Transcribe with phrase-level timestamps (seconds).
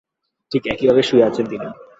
[0.51, 1.67] ঠিক একইভাবে শুয়ে আছেন তিনি।